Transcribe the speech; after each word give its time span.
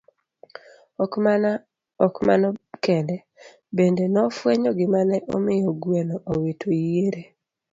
Ok 2.03 2.17
mano 2.27 2.49
kende, 2.83 3.15
bende 3.75 4.03
nofwenyo 4.09 4.69
gima 4.79 4.99
ne 5.09 5.17
omiyo 5.35 5.71
gweno 5.81 6.15
owito 6.31 6.69
yiere. 6.83 7.23